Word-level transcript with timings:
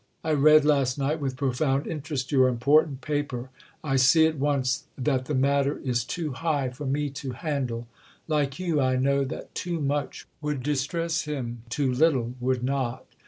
I 0.23 0.31
read 0.33 0.65
last 0.65 0.97
night 0.97 1.19
with 1.21 1.35
profound 1.37 1.85
interest 1.85 2.31
your 2.31 2.47
important 2.47 3.01
paper. 3.01 3.51
I 3.83 3.97
see 3.97 4.25
at 4.25 4.39
once 4.39 4.85
that 4.97 5.25
the 5.25 5.35
matter 5.35 5.77
is 5.77 6.03
too 6.03 6.31
high 6.33 6.69
for 6.69 6.87
me 6.87 7.11
to 7.11 7.33
handle. 7.33 7.85
Like 8.27 8.57
you 8.57 8.81
I 8.81 8.95
know 8.95 9.23
that 9.23 9.53
too 9.53 9.79
much 9.79 10.25
would 10.41 10.63
distress 10.63 11.25
him, 11.25 11.61
too 11.69 11.91
little 11.93 12.33
would 12.39 12.63
not. 12.63 13.05